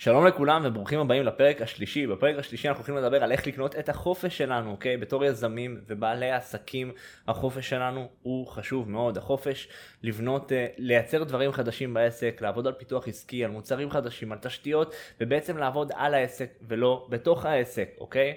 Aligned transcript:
שלום 0.00 0.26
לכולם 0.26 0.62
וברוכים 0.64 1.00
הבאים 1.00 1.22
לפרק 1.22 1.62
השלישי. 1.62 2.06
בפרק 2.06 2.36
השלישי 2.38 2.68
אנחנו 2.68 2.80
הולכים 2.80 2.96
לדבר 2.96 3.24
על 3.24 3.32
איך 3.32 3.46
לקנות 3.46 3.76
את 3.78 3.88
החופש 3.88 4.38
שלנו, 4.38 4.70
אוקיי? 4.70 4.96
בתור 4.96 5.24
יזמים 5.24 5.80
ובעלי 5.86 6.30
עסקים, 6.30 6.92
החופש 7.28 7.68
שלנו 7.68 8.08
הוא 8.22 8.46
חשוב 8.46 8.90
מאוד. 8.90 9.18
החופש 9.18 9.68
לבנות, 10.02 10.52
אה, 10.52 10.66
לייצר 10.78 11.24
דברים 11.24 11.52
חדשים 11.52 11.94
בעסק, 11.94 12.38
לעבוד 12.40 12.66
על 12.66 12.72
פיתוח 12.72 13.08
עסקי, 13.08 13.44
על 13.44 13.50
מוצרים 13.50 13.90
חדשים, 13.90 14.32
על 14.32 14.38
תשתיות, 14.38 14.94
ובעצם 15.20 15.58
לעבוד 15.58 15.92
על 15.94 16.14
העסק 16.14 16.50
ולא 16.68 17.06
בתוך 17.10 17.46
העסק, 17.46 17.88
אוקיי? 17.98 18.34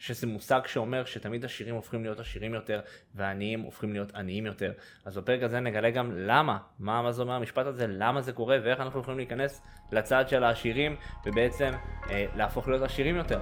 שזה 0.00 0.26
מושג 0.26 0.60
שאומר 0.66 1.04
שתמיד 1.04 1.44
עשירים 1.44 1.74
הופכים 1.74 2.02
להיות 2.02 2.20
עשירים 2.20 2.54
יותר 2.54 2.80
ועניים 3.14 3.60
הופכים 3.60 3.92
להיות 3.92 4.14
עניים 4.14 4.46
יותר. 4.46 4.72
אז 5.04 5.18
בפרק 5.18 5.42
הזה 5.42 5.60
נגלה 5.60 5.90
גם 5.90 6.12
למה, 6.12 6.58
מה, 6.78 7.02
מה 7.02 7.12
זה 7.12 7.22
אומר 7.22 7.34
המשפט 7.34 7.66
הזה, 7.66 7.86
למה 7.86 8.20
זה 8.20 8.32
קורה 8.32 8.58
ואיך 8.64 8.80
אנחנו 8.80 9.00
יכולים 9.00 9.18
להיכנס 9.18 9.62
לצד 9.92 10.28
של 10.28 10.44
העשירים 10.44 10.96
ובעצם 11.26 11.70
אה, 12.10 12.26
להפוך 12.36 12.68
להיות 12.68 12.82
עשירים 12.82 13.16
יותר. 13.16 13.40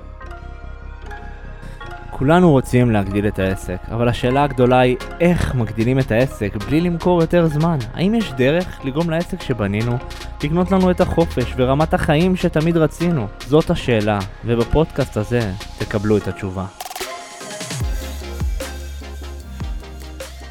כולנו 2.18 2.50
רוצים 2.50 2.90
להגדיל 2.90 3.28
את 3.28 3.38
העסק, 3.38 3.76
אבל 3.88 4.08
השאלה 4.08 4.44
הגדולה 4.44 4.80
היא 4.80 4.96
איך 5.20 5.54
מגדילים 5.54 5.98
את 5.98 6.10
העסק 6.10 6.56
בלי 6.56 6.80
למכור 6.80 7.20
יותר 7.20 7.46
זמן? 7.46 7.78
האם 7.94 8.14
יש 8.14 8.32
דרך 8.32 8.84
לגרום 8.84 9.10
לעסק 9.10 9.42
שבנינו 9.42 9.92
לקנות 10.44 10.70
לנו 10.70 10.90
את 10.90 11.00
החופש 11.00 11.54
ורמת 11.56 11.94
החיים 11.94 12.36
שתמיד 12.36 12.76
רצינו? 12.76 13.26
זאת 13.40 13.70
השאלה, 13.70 14.18
ובפודקאסט 14.44 15.16
הזה 15.16 15.40
תקבלו 15.78 16.16
את 16.16 16.28
התשובה. 16.28 16.66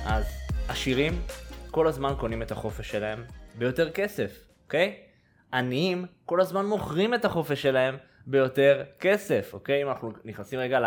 אז 0.06 0.26
עשירים 0.68 1.14
כל 1.72 1.88
הזמן 1.88 2.14
קונים 2.20 2.42
את 2.42 2.52
החופש 2.52 2.92
שלהם 2.92 3.24
ביותר 3.56 3.90
כסף, 3.90 4.32
אוקיי? 4.66 4.96
עניים 5.54 6.06
כל 6.26 6.42
הזמן 6.42 6.66
מוכרים 6.66 7.14
את 7.14 7.26
החופש 7.26 7.62
שלהם 7.62 7.96
ביותר 8.28 8.84
כסף, 9.00 9.54
אוקיי? 9.54 9.84
אם 9.84 9.90
אנחנו 9.90 10.12
נכנסים 10.26 10.60
רגע 10.60 10.80
ל... 10.80 10.86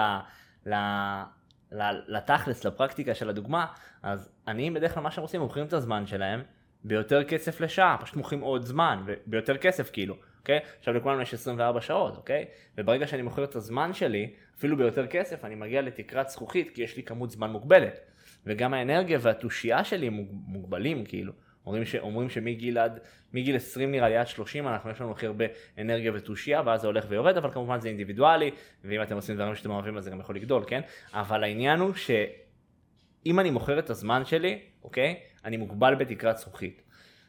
לתכלס, 2.09 2.65
לפרקטיקה 2.65 3.15
של 3.15 3.29
הדוגמה, 3.29 3.67
אז 4.03 4.33
עניים 4.49 4.75
בדרך 4.75 4.95
כלל 4.95 5.03
מה 5.03 5.11
שהם 5.11 5.23
עושים, 5.23 5.41
מוכרים 5.41 5.67
את 5.67 5.73
הזמן 5.73 6.07
שלהם 6.07 6.43
ביותר 6.85 7.25
כסף 7.25 7.61
לשעה, 7.61 7.97
פשוט 8.01 8.17
מוכרים 8.17 8.41
עוד 8.41 8.65
זמן, 8.65 9.05
ביותר 9.27 9.57
כסף 9.57 9.91
כאילו, 9.93 10.17
אוקיי? 10.39 10.61
עכשיו 10.79 10.95
לכולנו 10.95 11.23
יש 11.23 11.35
24 11.35 11.81
שעות, 11.81 12.17
אוקיי? 12.17 12.45
וברגע 12.79 13.07
שאני 13.07 13.23
מוכר 13.23 13.45
את 13.45 13.57
הזמן 13.57 13.93
שלי, 13.93 14.35
אפילו 14.59 14.77
ביותר 14.77 15.07
כסף, 15.07 15.45
אני 15.45 15.55
מגיע 15.55 15.83
לתקרת 15.83 16.29
זכוכית, 16.29 16.75
כי 16.75 16.83
יש 16.83 16.97
לי 16.97 17.03
כמות 17.03 17.31
זמן 17.31 17.51
מוגבלת. 17.51 18.01
וגם 18.47 18.75
האנרגיה 18.75 19.19
והתושייה 19.23 19.85
שלי 19.85 20.09
מוגבלים 20.47 21.05
כאילו. 21.05 21.33
אומרים, 21.67 21.85
ש, 21.85 21.95
אומרים 21.95 22.31
שמגיל 22.31 22.79
עד, 22.79 22.99
מגיל 23.33 23.57
20 23.57 23.93
נראה 23.93 24.09
לי 24.09 24.17
עד 24.17 24.27
30 24.27 24.69
אנחנו 24.69 24.91
יש 24.91 25.01
לנו 25.01 25.13
הכי 25.13 25.27
הרבה 25.27 25.45
אנרגיה 25.79 26.13
ותושייה 26.15 26.63
ואז 26.67 26.81
זה 26.81 26.87
הולך 26.87 27.05
ויורד 27.09 27.37
אבל 27.37 27.51
כמובן 27.51 27.81
זה 27.81 27.89
אינדיבידואלי 27.89 28.51
ואם 28.85 29.03
אתם 29.03 29.17
עושים 29.17 29.35
דברים 29.35 29.55
שאתם 29.55 29.71
אוהבים 29.71 29.97
אז 29.97 30.05
זה 30.05 30.11
גם 30.11 30.21
יכול 30.21 30.37
לגדול 30.37 30.65
כן? 30.67 30.81
אבל 31.13 31.45
העניין 31.45 31.81
הוא 31.81 31.95
שאם 31.95 33.41
אני 33.41 33.51
מוכר 33.51 33.79
את 33.79 33.91
הזמן 33.91 34.25
שלי 34.25 34.59
אוקיי? 34.83 35.21
אני 35.45 35.57
מוגבל 35.57 35.95
בתקרת 35.95 36.39
זכוכית. 36.39 36.83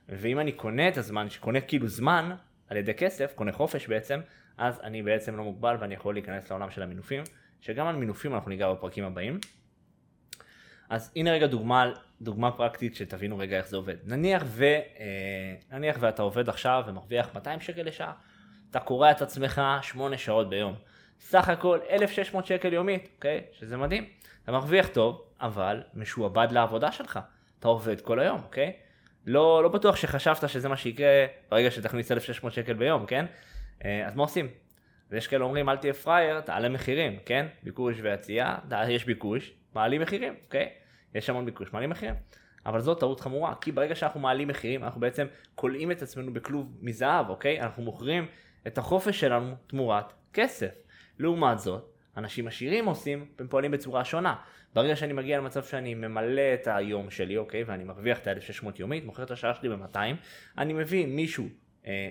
ואם 0.09 0.39
אני 0.39 0.52
קונה 0.52 0.87
את 0.87 0.97
הזמן 0.97 1.29
שקונה 1.29 1.61
כאילו 1.61 1.87
זמן 1.87 2.35
על 2.67 2.77
ידי 2.77 2.93
כסף 2.93 3.33
קונה 3.35 3.52
חופש 3.52 3.87
בעצם 3.87 4.19
אז 4.57 4.79
אני 4.83 5.03
בעצם 5.03 5.37
לא 5.37 5.43
מוגבל 5.43 5.75
ואני 5.79 5.93
יכול 5.93 6.13
להיכנס 6.13 6.49
לעולם 6.49 6.71
של 6.71 6.83
המינופים 6.83 7.23
שגם 7.61 7.87
על 7.87 7.95
מינופים 7.95 8.33
אנחנו 8.33 8.49
ניגע 8.49 8.73
בפרקים 8.73 9.03
הבאים. 9.03 9.39
אז 10.89 11.11
הנה 11.15 11.31
רגע 11.31 11.47
דוגמה, 11.47 11.93
דוגמה 12.22 12.52
פרקטית 12.52 12.95
שתבינו 12.95 13.38
רגע 13.38 13.58
איך 13.58 13.67
זה 13.67 13.77
עובד. 13.77 13.95
נניח, 14.05 14.44
ו, 14.45 14.64
אה, 14.64 15.55
נניח 15.72 15.97
ואתה 16.00 16.22
עובד 16.22 16.50
עכשיו 16.50 16.83
ומרוויח 16.88 17.30
200 17.36 17.59
שקל 17.59 17.81
לשעה, 17.81 18.14
אתה 18.69 18.80
קורע 18.80 19.11
את 19.11 19.22
עצמך 19.22 19.61
8 19.81 20.17
שעות 20.17 20.49
ביום. 20.49 20.75
סך 21.19 21.49
הכל 21.49 21.80
1,600 21.89 22.45
שקל 22.45 22.73
יומית, 22.73 23.09
אוקיי? 23.16 23.42
שזה 23.52 23.77
מדהים. 23.77 24.05
אתה 24.44 24.52
מרוויח 24.52 24.88
טוב, 24.88 25.23
אבל 25.42 25.83
משועבד 25.94 26.48
לעבודה 26.52 26.92
שלך. 26.92 27.20
אתה 27.59 27.67
עובד 27.67 28.02
כל 28.02 28.20
היום, 28.20 28.42
אוקיי? 28.43 28.73
לא, 29.26 29.64
לא 29.64 29.70
בטוח 29.70 29.95
שחשבת 29.95 30.49
שזה 30.49 30.70
מה 30.70 30.77
שיקרה 30.77 31.26
ברגע 31.49 31.71
שתכניס 31.71 32.11
1,600 32.11 32.53
שקל 32.53 32.73
ביום, 32.73 33.05
כן? 33.05 33.26
אה, 33.86 34.08
אז 34.08 34.15
מה 34.15 34.23
עושים? 34.23 34.48
ויש 35.11 35.27
כאלה 35.27 35.43
אומרים 35.43 35.70
אל 35.70 35.77
תהיה 35.77 35.93
פראייר, 35.93 36.42
תעלה 36.42 36.70
מחירים, 36.70 37.20
כן? 37.26 37.48
ביקוש 37.64 37.98
והציעה, 38.02 38.59
יש 38.89 39.05
ביקוש, 39.05 39.53
מעלים 39.76 40.02
מחירים, 40.02 40.36
אוקיי? 40.45 40.70
יש 41.16 41.30
המון 41.30 41.45
ביקוש, 41.45 41.73
מעלים 41.73 41.89
מחירים. 41.89 42.16
אבל 42.66 42.80
זאת 42.80 42.99
טעות 42.99 43.20
חמורה, 43.20 43.55
כי 43.61 43.72
ברגע 43.72 43.95
שאנחנו 43.95 44.20
מעלים 44.20 44.48
מחירים, 44.48 44.83
אנחנו 44.83 45.02
בעצם 45.02 45.27
כולאים 45.55 45.92
את 45.92 46.02
עצמנו 46.02 46.33
בכלוב 46.33 46.77
מזהב, 46.82 47.30
אוקיי? 47.30 47.61
אנחנו 47.61 47.83
מוכרים 47.83 48.26
את 48.67 48.77
החופש 48.77 49.20
שלנו 49.20 49.55
תמורת 49.67 50.14
כסף. 50.33 50.71
לעומת 51.20 51.60
זאת, 51.60 51.92
אנשים 52.17 52.48
עשירים 52.48 52.86
עושים, 52.86 53.26
הם 53.39 53.48
פועלים 53.48 53.71
בצורה 53.71 54.05
שונה. 54.05 54.36
ברגע 54.73 54.95
שאני 54.95 55.14
מגיע 55.14 55.38
למצב 55.38 55.64
שאני 55.64 55.94
ממלא 55.94 56.54
את 56.54 56.67
היום 56.67 57.10
שלי, 57.10 57.38
אוקיי, 57.38 57.64
ואני 57.64 57.83
מרוויח 57.83 58.20
את 58.20 58.27
ה-1600 58.27 58.67
יומית, 58.80 59.05
מוכר 59.05 59.23
את 59.23 59.32
השעה 59.32 59.55
שלי 59.55 59.70
ב-200, 59.70 59.98
אני 60.58 60.73
מביא 60.73 61.05
מישהו, 61.05 61.48
אה, 61.86 62.10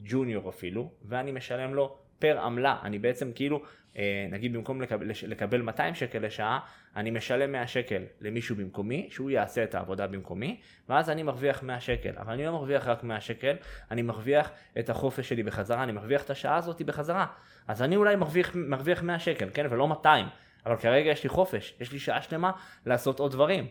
ג'וניור 0.00 0.48
אפילו, 0.48 0.92
ואני 1.04 1.32
משלם 1.32 1.74
לו 1.74 1.98
פר 2.22 2.40
עמלה. 2.40 2.76
אני 2.82 2.98
בעצם 2.98 3.32
כאילו 3.34 3.62
אה, 3.96 4.26
נגיד 4.30 4.52
במקום 4.52 4.82
לקבל, 4.82 5.10
לקבל 5.28 5.62
200 5.62 5.94
שקל 5.94 6.18
לשעה, 6.18 6.58
אני 6.96 7.10
משלם 7.10 7.52
100 7.52 7.66
שקל 7.66 8.02
למישהו 8.20 8.56
במקומי, 8.56 9.08
שהוא 9.10 9.30
יעשה 9.30 9.64
את 9.64 9.74
העבודה 9.74 10.06
במקומי, 10.06 10.60
ואז 10.88 11.10
אני 11.10 11.22
מרוויח 11.22 11.62
100 11.62 11.80
שקל. 11.80 12.12
אבל 12.16 12.32
אני 12.32 12.46
לא 12.46 12.52
מרוויח 12.52 12.86
רק 12.86 13.04
100 13.04 13.20
שקל, 13.20 13.56
אני 13.90 14.02
מרוויח 14.02 14.50
את 14.78 14.90
החופש 14.90 15.28
שלי 15.28 15.42
בחזרה, 15.42 15.82
אני 15.82 15.92
מרוויח 15.92 16.24
את 16.24 16.30
השעה 16.30 16.56
הזאת 16.56 16.82
בחזרה. 16.82 17.26
אז 17.68 17.82
אני 17.82 17.96
אולי 17.96 18.16
מרוויח, 18.16 18.54
מרוויח 18.54 19.02
100 19.02 19.18
שקל, 19.18 19.48
כן? 19.54 19.66
ולא 19.70 19.88
200. 19.88 20.26
אבל 20.66 20.76
כרגע 20.76 21.10
יש 21.10 21.22
לי 21.22 21.28
חופש, 21.28 21.74
יש 21.80 21.92
לי 21.92 21.98
שעה 21.98 22.22
שלמה 22.22 22.50
לעשות 22.86 23.20
עוד 23.20 23.32
דברים, 23.32 23.66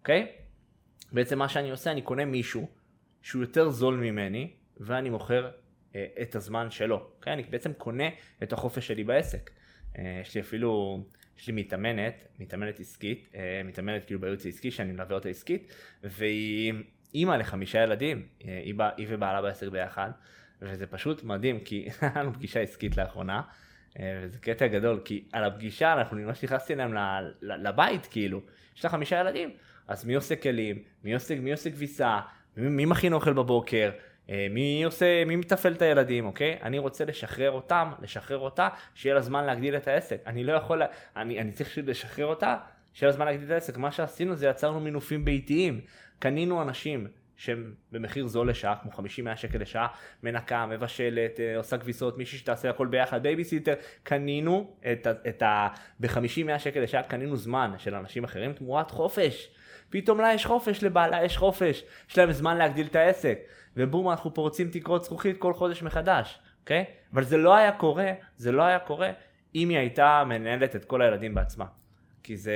אוקיי? 0.00 0.32
בעצם 1.12 1.38
מה 1.38 1.48
שאני 1.48 1.70
עושה, 1.70 1.90
אני 1.90 2.02
קונה 2.02 2.24
מישהו 2.24 2.68
שהוא 3.22 3.42
יותר 3.42 3.70
זול 3.70 3.96
ממני, 3.96 4.50
ואני 4.80 5.10
מוכר 5.10 5.50
את 6.22 6.34
הזמן 6.34 6.70
שלו. 6.70 6.96
אוקיי? 7.16 7.32
אני 7.32 7.42
בעצם 7.42 7.72
קונה 7.72 8.08
את 8.42 8.52
החופש 8.52 8.86
שלי 8.86 9.04
בעסק. 9.04 9.50
אה, 9.98 10.18
יש 10.20 10.34
לי 10.34 10.40
אפילו, 10.40 11.02
יש 11.38 11.46
לי 11.46 11.52
מתאמנת, 11.52 12.24
מתאמנת 12.38 12.80
עסקית, 12.80 13.28
אה, 13.34 13.62
מתאמנת 13.64 14.04
כאילו 14.04 14.20
בייעוץ 14.20 14.46
העסקי 14.46 14.70
שאני 14.70 14.92
מלווה 14.92 15.14
אותה 15.14 15.28
עסקית, 15.28 15.72
והיא 16.02 16.74
אימא 17.14 17.34
לחמישה 17.34 17.82
ילדים, 17.82 18.26
היא, 18.40 18.74
בא, 18.74 18.90
היא 18.96 19.06
ובעלה 19.10 19.42
בעסק 19.42 19.68
ביחד, 19.68 20.10
וזה 20.62 20.86
פשוט 20.86 21.24
מדהים, 21.24 21.60
כי 21.60 21.88
היה 22.00 22.22
לנו 22.22 22.32
פגישה 22.32 22.60
עסקית 22.60 22.96
לאחרונה, 22.96 23.42
וזה 24.00 24.38
קטע 24.38 24.66
גדול, 24.66 25.00
כי 25.04 25.24
על 25.32 25.44
הפגישה 25.44 25.92
אנחנו 25.92 26.16
ממש 26.16 26.44
נכנסתי 26.44 26.74
אליהם 26.74 26.94
לבית 27.42 28.06
כאילו, 28.06 28.40
יש 28.76 28.84
לה 28.84 28.90
חמישה 28.90 29.20
ילדים, 29.20 29.50
אז 29.88 30.04
מי 30.04 30.14
עושה 30.14 30.36
כלים, 30.36 30.82
מי 31.04 31.14
עושה, 31.14 31.40
מי 31.40 31.52
עושה 31.52 31.70
כביסה, 31.70 32.20
מי, 32.56 32.68
מי 32.68 32.84
מכין 32.84 33.12
אוכל 33.12 33.32
בבוקר, 33.32 33.90
אה, 33.90 33.98
מי 34.28 34.82
עושה, 34.84 35.24
מי 35.24 35.36
מתפעל 35.36 35.72
את 35.72 35.82
הילדים, 35.82 36.26
אוקיי? 36.26 36.58
אני 36.62 36.78
רוצה 36.78 37.04
לשחרר 37.04 37.50
אותם, 37.50 37.92
לשחרר 38.02 38.38
אותה, 38.38 38.68
שיהיה 38.94 39.14
לה 39.14 39.20
זמן 39.20 39.44
להגדיל 39.44 39.76
את 39.76 39.88
העסק. 39.88 40.20
אני 40.26 40.44
לא 40.44 40.52
יכול, 40.52 40.82
אני, 41.16 41.40
אני 41.40 41.52
צריך 41.52 41.78
לשחרר 41.86 42.26
אותה, 42.26 42.56
שיהיה 42.92 43.10
לה 43.10 43.16
זמן 43.16 43.26
להגדיל 43.26 43.46
את 43.46 43.50
העסק. 43.50 43.76
מה 43.76 43.92
שעשינו 43.92 44.34
זה 44.34 44.46
יצרנו 44.46 44.80
מינופים 44.80 45.24
ביתיים. 45.24 45.80
קנינו 46.18 46.62
אנשים 46.62 47.06
שהם 47.36 47.74
במחיר 47.92 48.26
זול 48.26 48.50
לשעה, 48.50 48.74
כמו 48.82 48.90
50-100 48.92 49.36
שקל 49.36 49.58
לשעה, 49.58 49.86
מנקה, 50.22 50.66
מבשלת, 50.66 51.40
אה, 51.40 51.56
עושה 51.56 51.78
כביסות, 51.78 52.18
מישהי 52.18 52.38
שתעשה 52.38 52.70
הכל 52.70 52.86
ביחד, 52.86 53.22
בייביסיטר, 53.22 53.74
קנינו. 54.02 54.76
את 55.28 55.42
ה 55.42 55.68
ב-50-100 56.00 56.58
שקל 56.58 56.80
לשעה 56.80 57.02
קנינו 57.02 57.36
זמן 57.36 57.70
של 57.78 57.94
אנשים 57.94 58.24
אחרים 58.24 58.52
תמורת 58.52 58.90
חופש. 58.90 59.50
פתאום 59.90 60.20
לה 60.20 60.34
יש 60.34 60.46
חופש, 60.46 60.82
לבעלה 60.82 61.24
יש 61.24 61.36
חופש, 61.36 61.84
יש 62.10 62.18
להם 62.18 62.32
זמן 62.32 62.56
להגדיל 62.56 62.86
את 62.86 62.96
העסק. 62.96 63.38
ובום 63.76 64.10
אנחנו 64.10 64.34
פורצים 64.34 64.70
תקרות 64.70 65.04
זכוכית 65.04 65.38
כל 65.38 65.54
חודש 65.54 65.82
מחדש, 65.82 66.38
אוקיי? 66.60 66.84
אבל 67.12 67.24
זה 67.24 67.36
לא 67.36 67.54
היה 67.54 67.72
קורה, 67.72 68.12
זה 68.36 68.52
לא 68.52 68.62
היה 68.62 68.78
קורה 68.78 69.10
אם 69.54 69.68
היא 69.68 69.78
הייתה 69.78 70.24
מנהלת 70.26 70.76
את 70.76 70.84
כל 70.84 71.02
הילדים 71.02 71.34
בעצמה. 71.34 71.64
כי 72.22 72.36
זה 72.36 72.54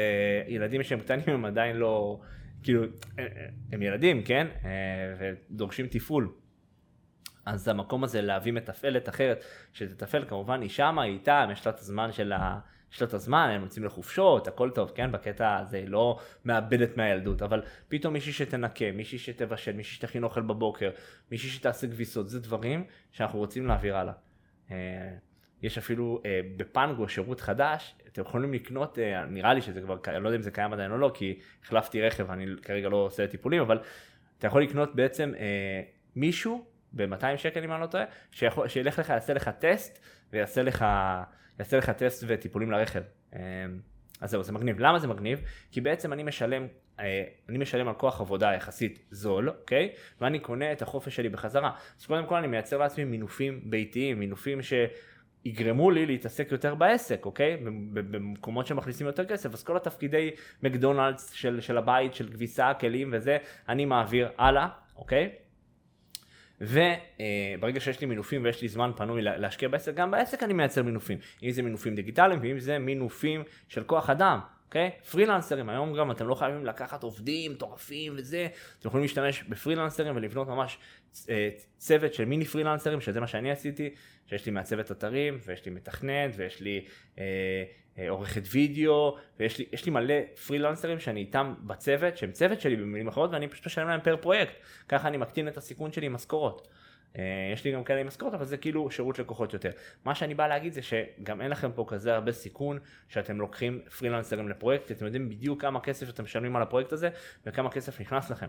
ילדים 0.49 0.83
שהם 0.83 1.01
קטנים 1.01 1.25
הם 1.27 1.45
עדיין 1.45 1.77
לא, 1.77 2.21
כאילו, 2.63 2.85
הם 3.73 3.83
ילדים, 3.83 4.23
כן? 4.23 4.47
ודורשים 5.19 5.87
תפעול. 5.87 6.33
אז 7.47 7.69
המקום 7.69 8.05
הזה 8.05 8.23
להביא 8.23 8.53
מתפעלת 8.53 9.09
אחרת 9.09 9.45
שתתפעל, 9.73 10.25
כמובן 10.29 10.61
היא 10.61 10.71
שמה, 10.71 11.03
היא 11.03 11.13
איתה, 11.13 11.47
יש 11.53 11.67
לה 11.67 11.73
את 11.73 11.79
הזמן 11.79 12.13
של 12.13 12.33
ה... 12.33 12.59
יש 12.93 13.03
לה 13.03 13.09
את 13.09 13.15
הזמן, 13.15 13.51
הם 13.55 13.63
יוצאים 13.63 13.85
לחופשות, 13.85 14.49
הכל 14.49 14.71
טוב, 14.71 14.93
כן? 14.95 15.13
בקטע 15.13 15.57
הזה 15.57 15.85
לא 15.87 16.19
מאבדת 16.45 16.97
מהילדות, 16.97 17.43
אבל 17.43 17.63
פתאום 17.89 18.13
מישהי 18.13 18.33
שתנקה, 18.33 18.93
מישהי 18.95 19.19
שתבשל, 19.19 19.73
מישהי 19.73 19.97
שתכין 19.97 20.25
אוכל 20.25 20.43
בבוקר, 20.43 20.91
מישהי 21.31 21.51
שתעשה 21.51 21.87
כביסות, 21.87 22.29
זה 22.29 22.41
דברים 22.41 22.85
שאנחנו 23.13 23.39
רוצים 23.39 23.67
להעביר 23.67 23.97
הלאה. 23.97 24.13
אה, 24.71 24.77
יש 25.63 25.79
אפילו 25.79 26.23
אה, 26.27 26.41
בפנגו 26.57 27.09
שירות 27.09 27.41
חדש, 27.41 27.95
אתם 28.13 28.23
יכולים 28.23 28.53
לקנות, 28.53 28.99
אה, 28.99 29.25
נראה 29.25 29.55
לי 29.55 29.63
שזה 29.63 29.81
כבר, 29.81 29.99
אני 30.09 30.23
לא 30.23 30.29
יודע 30.29 30.37
אם 30.37 30.43
זה 30.43 30.51
קיים 30.51 30.73
עדיין 30.73 30.93
או 30.93 30.99
לא, 30.99 31.11
כי 31.15 31.39
החלפתי 31.65 32.03
רכב, 32.03 32.31
אני 32.31 32.47
כרגע 32.63 32.89
לא 32.89 32.97
עושה 32.97 33.27
טיפולים, 33.27 33.61
אבל 33.61 33.79
אתה 34.39 34.47
יכול 34.47 34.63
לקנות 34.63 34.95
בעצם 34.95 35.33
מישהו 36.17 36.70
ב-200 36.93 37.37
שקל 37.37 37.65
אם 37.65 37.73
אני 37.73 37.81
לא 37.81 37.87
טועה, 37.87 38.05
שיכול, 38.31 38.69
שילך 38.69 38.99
לך, 38.99 39.09
יעשה 39.09 39.35
לך 39.35 39.51
טסט, 39.59 39.99
ויעשה 40.33 40.63
לך, 40.63 40.85
יעשה 41.59 41.79
לך 41.79 41.91
טסט 41.91 42.25
וטיפולים 42.27 42.71
לרכב. 42.71 43.03
אה, 43.35 43.41
אז 44.21 44.31
זהו, 44.31 44.43
זה 44.43 44.53
מגניב. 44.53 44.81
למה 44.81 44.99
זה 44.99 45.09
מגניב? 45.09 45.43
כי 45.71 45.81
בעצם 45.81 46.13
אני 46.13 46.23
משלם, 46.23 46.67
אה, 47.01 47.25
אני 47.49 47.59
משלם 47.59 47.89
על 47.89 47.95
כוח 47.95 48.21
עבודה 48.21 48.53
יחסית 48.53 48.99
זול, 49.11 49.49
אוקיי? 49.49 49.93
ואני 50.21 50.39
קונה 50.39 50.73
את 50.73 50.83
החופש 50.83 51.17
שלי 51.17 51.29
בחזרה. 51.29 51.71
אז 52.01 52.07
קודם 52.07 52.27
כל 52.27 52.35
אני 52.35 52.47
מייצר 52.47 52.79
לעצמי 52.79 53.05
מינופים 53.05 53.61
ביתיים, 53.65 54.19
מינופים 54.19 54.63
ש... 54.63 54.73
יגרמו 55.45 55.91
לי 55.91 56.07
להתעסק 56.07 56.49
יותר 56.53 56.75
בעסק, 56.75 57.27
אוקיי? 57.27 57.57
במקומות 57.93 58.67
שמכניסים 58.67 59.07
יותר 59.07 59.25
כסף, 59.25 59.55
אז 59.55 59.63
כל 59.63 59.77
התפקידי 59.77 60.31
מקדונלדס 60.63 61.33
של, 61.33 61.61
של 61.61 61.79
הבית, 61.79 62.15
של 62.15 62.33
כביסה, 62.33 62.73
כלים 62.81 63.11
וזה, 63.13 63.39
אני 63.69 63.85
מעביר 63.85 64.29
הלאה, 64.39 64.69
אוקיי? 64.97 65.33
וברגע 66.61 67.81
שיש 67.81 68.01
לי 68.01 68.07
מינופים 68.07 68.45
ויש 68.45 68.63
לי 68.63 68.69
זמן 68.69 68.91
פנוי 68.97 69.23
להשקיע 69.23 69.69
בעסק, 69.69 69.95
גם 69.95 70.11
בעסק 70.11 70.43
אני 70.43 70.53
מייצר 70.53 70.83
מינופים. 70.83 71.19
אם 71.43 71.51
זה 71.51 71.63
מינופים 71.63 71.95
דיגיטליים 71.95 72.41
ואם 72.43 72.59
זה 72.59 72.79
מינופים 72.79 73.43
של 73.69 73.85
כוח 73.85 74.11
אדם, 74.11 74.39
אוקיי? 74.67 74.91
פרילנסרים, 75.11 75.69
היום 75.69 75.97
גם 75.97 76.11
אתם 76.11 76.29
לא 76.29 76.35
חייבים 76.35 76.67
לקחת 76.67 77.03
עובדים 77.03 77.53
מטורפים 77.53 78.13
וזה, 78.17 78.49
אתם 78.79 78.89
יכולים 78.89 79.03
להשתמש 79.03 79.43
בפרילנסרים 79.43 80.17
ולבנות 80.17 80.49
ממש 80.49 80.79
אה, 81.29 81.49
צוות 81.77 82.15
של 82.15 82.25
מיני 82.25 82.45
פרילנסרים, 82.45 83.01
שזה 83.01 83.21
מה 83.21 83.27
שאני 83.27 83.51
עשיתי, 83.51 83.91
שיש 84.27 84.47
לי 84.47 84.53
מעצבת 84.53 84.93
אתרים, 84.93 85.39
ויש 85.47 85.65
לי 85.65 85.71
מתכנת, 85.71 86.31
ויש 86.37 86.61
לי 86.61 86.85
אה, 87.19 87.65
עורכת 88.09 88.43
וידאו, 88.51 89.17
ויש 89.41 89.59
לי, 89.59 89.65
לי 89.85 89.91
מלא 89.93 90.15
פרילנסרים 90.47 91.01
שאני 91.01 91.21
איתם 91.21 91.55
בצוות, 91.61 92.17
שהם 92.17 92.33
צוות 92.33 92.61
שלי 92.61 92.77
במילים 92.77 93.09
אחרות, 93.09 93.31
ואני 93.31 93.49
פשוט 93.49 93.67
משלם 93.67 93.89
להם 93.89 94.01
פר 94.01 94.17
פרויקט, 94.17 94.53
ככה 94.89 95.09
אני 95.09 95.17
מקטין 95.17 95.49
את 95.49 95.57
הסיכון 95.57 95.93
שלי 95.93 96.07
עם 96.07 96.13
משכורות. 96.13 96.69
אה, 97.19 97.51
יש 97.53 97.65
לי 97.65 97.73
גם 97.73 97.85
כאלה 97.85 98.01
עם 98.01 98.07
משכורת 98.07 98.35
אבל 98.35 98.45
זה 98.45 98.57
כאילו 98.57 98.91
שירות 98.91 99.19
לקוחות 99.19 99.53
יותר. 99.53 99.71
מה 100.05 100.15
שאני 100.15 100.35
בא 100.35 100.47
להגיד 100.47 100.73
זה 100.73 100.81
שגם 100.83 101.41
אין 101.41 101.51
לכם 101.51 101.73
פה 101.73 101.85
כזה 101.89 102.15
הרבה 102.15 102.33
סיכון 102.33 102.79
שאתם 103.09 103.41
לוקחים 103.41 103.81
פרילנסרים 103.99 104.49
לפרויקט, 104.49 104.91
אתם 104.91 105.05
יודעים 105.05 105.29
בדיוק 105.29 105.63
כמה 105.63 105.81
כסף 105.81 106.09
אתם 106.09 106.25
משלמים 106.25 106.57
על 106.57 106.63
הפרויקט 106.63 106.93
הזה 106.93 107.11
וכמה 107.47 107.71
כסף 107.71 108.01
נכנס 108.01 108.31
לכם. 108.31 108.49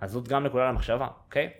אז 0.00 0.10
זאת 0.10 0.28
גם 0.28 0.44
נקודה 0.44 0.68
למחשבה, 0.68 1.08
אוקיי? 1.24 1.50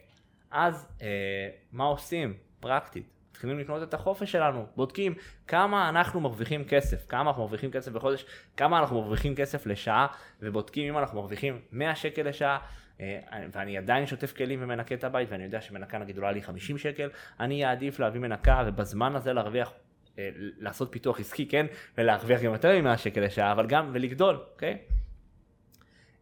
אז 0.50 0.88
אה, 1.02 1.48
מה 1.72 1.84
עושים 1.84 2.34
פרקטית? 2.60 3.21
מתחילים 3.42 3.58
לקנות 3.58 3.82
את 3.82 3.94
החופש 3.94 4.32
שלנו, 4.32 4.66
בודקים 4.76 5.14
כמה 5.46 5.88
אנחנו 5.88 6.20
מרוויחים 6.20 6.64
כסף, 6.64 7.06
כמה 7.08 7.30
אנחנו 7.30 7.42
מרוויחים 7.42 7.70
כסף 7.70 7.92
בחודש, 7.92 8.24
כמה 8.56 8.78
אנחנו 8.78 9.00
מרוויחים 9.00 9.34
כסף 9.34 9.66
לשעה, 9.66 10.06
ובודקים 10.42 10.92
אם 10.92 10.98
אנחנו 10.98 11.20
מרוויחים 11.20 11.60
100 11.72 11.94
שקל 11.94 12.28
לשעה, 12.28 12.58
אה, 13.00 13.20
ואני 13.52 13.78
עדיין 13.78 14.06
שוטף 14.06 14.32
כלים 14.36 14.62
ומנקה 14.62 14.94
את 14.94 15.04
הבית, 15.04 15.28
ואני 15.30 15.44
יודע 15.44 15.60
שמנקה 15.60 15.98
נגיד 15.98 16.16
עולה 16.16 16.32
לי 16.32 16.42
50 16.42 16.78
שקל, 16.78 17.10
אני 17.40 17.66
אעדיף 17.66 18.00
להביא 18.00 18.20
מנקה 18.20 18.64
ובזמן 18.66 19.16
הזה 19.16 19.32
להרוויח, 19.32 19.72
אה, 20.18 20.28
לעשות 20.36 20.88
פיתוח 20.92 21.20
עסקי, 21.20 21.48
כן, 21.48 21.66
ולהרוויח 21.98 22.42
גם 22.42 22.52
יותר 22.52 22.82
מ-100 22.82 22.96
שקל 22.96 23.20
לשעה, 23.20 23.52
אבל 23.52 23.66
גם 23.66 23.90
ולגדול, 23.92 24.40
אוקיי? 24.52 24.78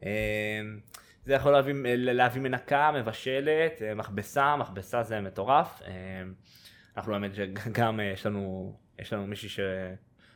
אה, 0.04 0.60
זה 1.24 1.34
יכול 1.34 1.52
להביא, 1.52 1.74
להביא 1.96 2.42
מנקה, 2.42 2.92
מבשלת, 2.94 3.82
מכבסה, 3.96 4.56
מכבסה 4.56 5.02
זה 5.02 5.20
מטורף. 5.20 5.82
אנחנו 7.00 7.14
האמת 7.14 7.34
שגם 7.34 8.00
יש 8.14 8.26
לנו, 8.26 8.74
יש 8.98 9.12
לנו 9.12 9.26
מישהי 9.26 9.48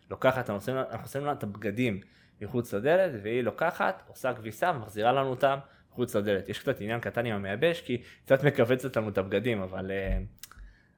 שלוקחת, 0.08 0.50
אנחנו 0.50 0.72
עושים 1.02 1.24
לה 1.24 1.32
את 1.32 1.42
הבגדים 1.42 2.00
מחוץ 2.40 2.74
לדלת, 2.74 3.12
והיא 3.22 3.42
לוקחת, 3.42 4.02
עושה 4.08 4.34
כביסה 4.34 4.72
ומחזירה 4.76 5.12
לנו 5.12 5.28
אותם 5.28 5.58
מחוץ 5.90 6.16
לדלת. 6.16 6.48
יש 6.48 6.58
קצת 6.58 6.80
עניין 6.80 7.00
קטן 7.00 7.26
עם 7.26 7.34
המייבש, 7.34 7.80
כי 7.80 8.02
קצת 8.24 8.44
מכווצת 8.44 8.96
לנו 8.96 9.08
את 9.08 9.18
הבגדים, 9.18 9.62
אבל, 9.62 9.90
אה, 9.90 10.18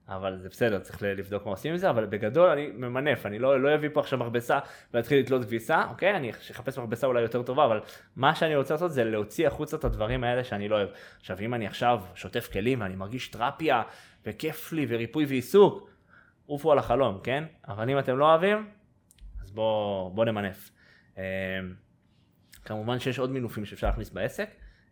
אבל 0.08 0.38
זה 0.38 0.48
בסדר, 0.48 0.78
צריך 0.78 1.02
לבדוק 1.02 1.44
מה 1.44 1.50
עושים 1.50 1.72
עם 1.72 1.78
זה, 1.78 1.90
אבל 1.90 2.06
בגדול 2.06 2.50
אני 2.50 2.66
ממנף, 2.66 3.26
אני 3.26 3.38
לא, 3.38 3.60
לא 3.60 3.74
אביא 3.74 3.88
פה 3.92 4.00
עכשיו 4.00 4.18
מכבסה 4.18 4.58
ואתחיל 4.94 5.20
לתלות 5.20 5.44
כביסה, 5.44 5.84
אוקיי? 5.90 6.16
אני 6.16 6.30
אחפש 6.30 6.78
מכבסה 6.78 7.06
אולי 7.06 7.22
יותר 7.22 7.42
טובה, 7.42 7.64
אבל 7.64 7.80
מה 8.16 8.34
שאני 8.34 8.56
רוצה 8.56 8.74
לעשות 8.74 8.92
זה 8.92 9.04
להוציא 9.04 9.46
החוצה 9.46 9.76
את 9.76 9.84
הדברים 9.84 10.24
האלה 10.24 10.44
שאני 10.44 10.68
לא 10.68 10.76
אוהב. 10.76 10.88
עכשיו, 11.20 11.36
אם 11.40 11.54
אני 11.54 11.66
עכשיו 11.66 12.00
שוטף 12.14 12.48
כלים 12.52 12.80
ואני 12.80 12.96
מרגיש 12.96 13.28
טרפיה 13.28 13.82
וכיף 14.26 14.72
לי 14.72 14.86
וריפוי 14.88 15.24
ועיסוק, 15.24 15.90
עופו 16.46 16.72
על 16.72 16.78
החלום, 16.78 17.20
כן? 17.22 17.44
אבל 17.68 17.90
אם 17.90 17.98
אתם 17.98 18.18
לא 18.18 18.30
אוהבים, 18.30 18.70
אז 19.42 19.50
בואו 19.50 20.10
בוא 20.14 20.24
נמנף. 20.24 20.70
אה, 21.18 21.24
כמובן 22.64 22.98
שיש 22.98 23.18
עוד 23.18 23.30
מינופים 23.30 23.64
שאפשר 23.64 23.86
להכניס 23.86 24.10
בעסק. 24.10 24.48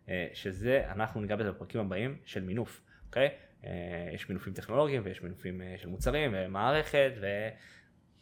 אה, 0.09 0.27
שזה, 0.33 0.83
אנחנו 0.91 1.21
ניגע 1.21 1.35
בזה 1.35 1.51
בפרקים 1.51 1.81
הבאים 1.81 2.17
של 2.25 2.43
מינוף, 2.43 2.81
אוקיי? 3.07 3.29
אה, 3.65 4.09
יש 4.13 4.29
מינופים 4.29 4.53
טכנולוגיים 4.53 5.01
ויש 5.05 5.21
מינופים 5.21 5.61
של 5.77 5.89
מוצרים 5.89 6.31
ומערכת 6.33 7.11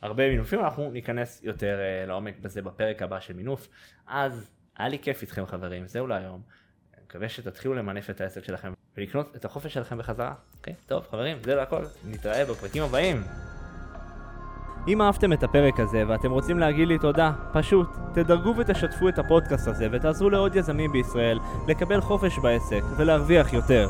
והרבה 0.01 0.29
מינופים, 0.29 0.59
אנחנו 0.59 0.91
ניכנס 0.91 1.43
יותר 1.43 1.79
לעומק 2.07 2.39
בזה 2.39 2.61
בפרק 2.61 3.01
הבא 3.01 3.19
של 3.19 3.33
מינוף. 3.33 3.67
אז 4.07 4.51
היה 4.77 4.89
לי 4.89 4.99
כיף 4.99 5.21
איתכם 5.21 5.45
חברים, 5.45 5.87
זהו 5.87 6.07
להיום. 6.07 6.41
מקווה 7.05 7.29
שתתחילו 7.29 7.73
למנף 7.73 8.09
את 8.09 8.21
העסק 8.21 8.43
שלכם 8.43 8.73
ולקנות 8.97 9.35
את 9.35 9.45
החופש 9.45 9.73
שלכם 9.73 9.97
בחזרה. 9.97 10.33
אוקיי? 10.57 10.73
טוב 10.87 11.03
חברים, 11.11 11.37
זהו 11.43 11.59
הכל, 11.59 11.83
נתראה 12.07 12.45
בפרקים 12.45 12.83
הבאים. 12.83 13.23
אם 14.87 15.01
אהבתם 15.01 15.33
את 15.33 15.43
הפרק 15.43 15.79
הזה 15.79 16.03
ואתם 16.07 16.31
רוצים 16.31 16.59
להגיד 16.59 16.87
לי 16.87 16.99
תודה, 16.99 17.31
פשוט 17.53 17.87
תדרגו 18.13 18.53
ותשתפו 18.57 19.09
את 19.09 19.19
הפודקאסט 19.19 19.67
הזה 19.67 19.87
ותעזרו 19.91 20.29
לעוד 20.29 20.55
יזמים 20.55 20.91
בישראל 20.91 21.39
לקבל 21.67 22.01
חופש 22.01 22.39
בעסק 22.39 22.83
ולהרוויח 22.97 23.53
יותר. 23.53 23.89